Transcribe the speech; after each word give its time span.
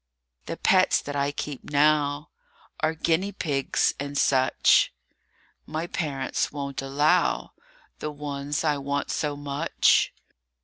THE 0.47 0.57
pets 0.57 0.99
that 0.99 1.15
I 1.15 1.31
keep 1.31 1.63
now 1.69 2.31
Are 2.79 2.95
guinea 2.95 3.31
pigs 3.31 3.93
and 3.99 4.17
such; 4.17 4.91
My 5.67 5.85
parents 5.85 6.51
won't 6.51 6.81
allow 6.81 7.51
The 7.99 8.09
ones 8.09 8.63
I 8.63 8.79
want 8.79 9.11
so 9.11 9.35
much. 9.35 10.11